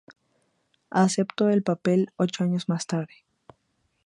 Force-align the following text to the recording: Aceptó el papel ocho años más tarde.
Aceptó 0.89 1.49
el 1.49 1.61
papel 1.61 2.09
ocho 2.17 2.43
años 2.43 2.67
más 2.67 2.87
tarde. 2.87 3.23